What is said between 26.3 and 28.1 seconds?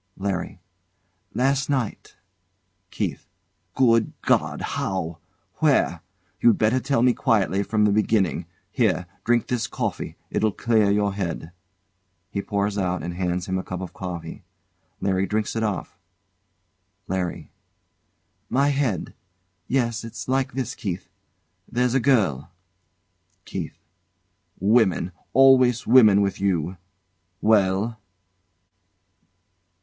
you! Well?